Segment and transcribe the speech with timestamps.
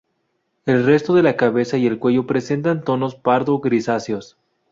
[0.65, 4.35] El resto de la cabeza y el cuello presenta tonos pardo-grisáceos.